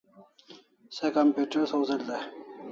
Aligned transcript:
Se 0.97 1.05
computer 1.17 1.63
sawzel 1.69 2.01
dai 2.07 2.25